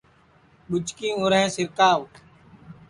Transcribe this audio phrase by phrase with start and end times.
[0.69, 2.05] ٻُچکی اُرینٚھ سِرکاوَ